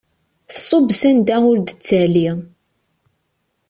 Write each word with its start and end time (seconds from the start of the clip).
Tṣubb 0.55 0.87
s 0.99 1.01
anda 1.09 1.37
ur 1.49 1.57
d-tettali. 1.59 2.29